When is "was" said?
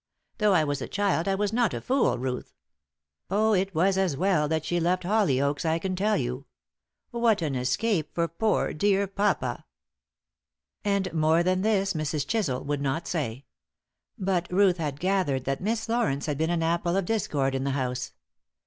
0.63-0.81, 1.35-1.53, 3.75-3.99